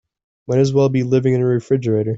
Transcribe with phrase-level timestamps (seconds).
[0.47, 2.09] Might as well be living in a refrigerator.